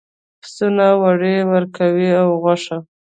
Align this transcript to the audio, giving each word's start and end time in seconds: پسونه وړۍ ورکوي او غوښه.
پسونه 0.41 0.87
وړۍ 1.01 1.37
ورکوي 1.53 2.09
او 2.21 2.29
غوښه. 2.41 2.77